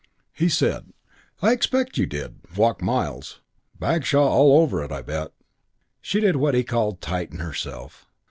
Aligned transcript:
He 0.33 0.49
said, 0.49 0.93
"I 1.43 1.51
expect 1.51 1.95
you 1.99 2.07
did 2.07 2.39
walk 2.57 2.81
miles. 2.81 3.39
Bagshaw 3.79 4.27
all 4.27 4.57
over 4.59 4.83
it, 4.83 4.91
I 4.91 5.03
bet." 5.03 5.31
She 6.01 6.19
did 6.19 6.37
what 6.37 6.55
he 6.55 6.63
called 6.63 7.01
"tighten 7.01 7.37
herself." 7.37 8.07